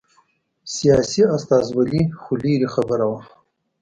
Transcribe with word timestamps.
سیاسي 0.75 1.21
استازولي 1.35 2.03
خو 2.21 2.31
لرې 2.41 2.67
خبره 2.75 3.05
وه. 3.11 3.19